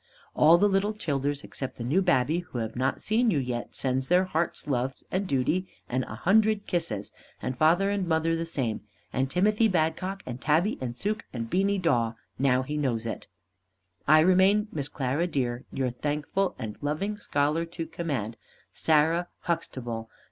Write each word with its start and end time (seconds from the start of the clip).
All 0.33 0.57
the 0.57 0.67
little 0.67 0.93
childers 0.95 1.43
except 1.43 1.77
the 1.77 1.83
new 1.83 2.01
babby 2.01 2.39
who 2.39 2.57
have 2.57 2.75
not 2.75 3.03
seen 3.03 3.29
you 3.29 3.37
yet, 3.37 3.75
sends 3.75 4.07
their 4.07 4.23
hearts' 4.25 4.65
loves 4.65 5.03
and 5.11 5.27
duty 5.27 5.67
and 5.87 6.03
a 6.05 6.15
hundred 6.15 6.65
kisses, 6.65 7.11
and 7.39 7.55
father 7.55 7.91
and 7.91 8.07
mother 8.07 8.35
the 8.35 8.47
same, 8.47 8.81
and 9.13 9.29
Timothy 9.29 9.69
Badcock, 9.69 10.23
and 10.25 10.41
Tabby, 10.41 10.79
and 10.81 10.97
Suke, 10.97 11.25
and 11.31 11.51
Beany 11.51 11.77
Dawe, 11.77 12.13
now 12.39 12.63
he 12.63 12.77
knows 12.77 13.05
it. 13.05 13.27
I 14.07 14.21
remain, 14.21 14.69
Miss 14.71 14.87
Clara 14.87 15.27
dear, 15.27 15.65
your 15.71 15.91
thankful 15.91 16.55
and 16.57 16.77
loving 16.81 17.15
scholar 17.17 17.63
to 17.65 17.85
command, 17.85 18.37
SARAH 18.73 19.27
HUXTABLE. 19.41 20.09